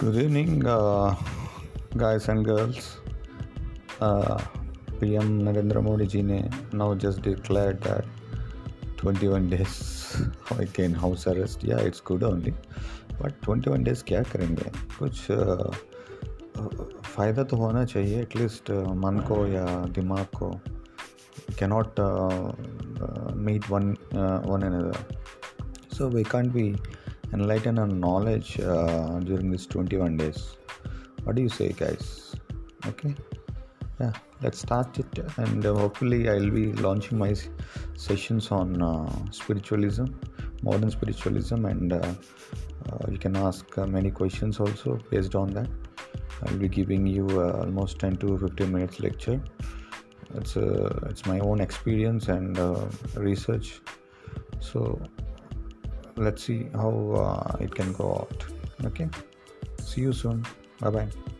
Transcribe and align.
Good 0.00 0.14
evening 0.14 0.62
guys 1.96 2.28
and 2.28 2.46
girls 2.46 2.96
PM 5.00 5.26
Narendra 5.42 5.80
Modi 5.80 6.06
ji 6.06 6.22
ने 6.22 6.50
now 6.74 6.94
just 6.94 7.20
declare 7.20 7.72
that 7.72 8.04
21 9.00 9.50
days 9.50 9.74
I 10.58 10.66
can 10.66 10.94
house 10.94 11.28
arrest 11.28 11.64
या 11.64 11.78
it's 11.78 12.02
good 12.06 12.22
only 12.22 12.50
but 13.22 13.34
21 13.50 13.78
days 13.78 14.04
क्या 14.04 14.22
करेंगे? 14.22 14.70
कुछ 14.98 15.30
uh, 15.30 15.74
फ़ायदा 17.04 17.42
तो 17.42 17.56
होना 17.56 17.84
चाहिए 17.84 18.20
एटलीस्ट 18.20 18.70
मन 18.70 19.24
को 19.28 19.46
या 19.46 19.66
दिमाग 19.66 20.24
को. 20.24 20.60
Cannot 21.58 22.00
meet 23.36 23.70
one 23.70 23.92
one 24.46 24.62
another 24.72 25.16
so 25.92 26.08
we 26.08 26.22
can't 26.22 26.52
be 26.52 26.76
enlightened 27.32 27.78
our 27.78 27.86
knowledge 27.86 28.60
uh, 28.60 29.18
during 29.20 29.50
these 29.50 29.66
21 29.66 30.16
days. 30.16 30.56
What 31.24 31.36
do 31.36 31.42
you 31.42 31.48
say 31.48 31.70
guys? 31.70 32.34
Okay? 32.86 33.14
Yeah 34.00 34.12
let's 34.42 34.58
start 34.58 34.98
it 34.98 35.18
and 35.36 35.64
uh, 35.64 35.72
hopefully 35.72 36.28
i'll 36.28 36.50
be 36.50 36.72
launching 36.72 37.16
my 37.16 37.32
sessions 37.96 38.50
on 38.50 38.82
uh, 38.82 39.08
spiritualism 39.30 40.06
modern 40.62 40.90
spiritualism 40.90 41.64
and 41.66 41.92
uh, 41.92 42.14
uh, 42.90 43.10
you 43.10 43.18
can 43.18 43.36
ask 43.36 43.76
uh, 43.78 43.86
many 43.86 44.10
questions 44.10 44.60
also 44.60 44.98
based 45.10 45.34
on 45.34 45.50
that. 45.50 45.68
I'll 46.44 46.56
be 46.56 46.68
giving 46.68 47.06
you 47.06 47.26
almost 47.40 47.98
10 48.00 48.16
to 48.16 48.38
15 48.38 48.72
minutes 48.72 49.00
lecture. 49.00 49.40
It's 50.34 50.56
it's 50.56 51.26
my 51.26 51.38
own 51.40 51.60
experience 51.60 52.28
and 52.28 52.58
research. 53.14 53.80
So 54.60 55.00
let's 56.16 56.44
see 56.44 56.68
how 56.74 56.90
uh, 56.90 57.56
it 57.60 57.74
can 57.74 57.92
go 57.92 58.12
out. 58.12 58.44
Okay? 58.84 59.08
See 59.80 60.02
you 60.02 60.12
soon. 60.12 60.44
Bye 60.80 60.90
bye 60.90 61.31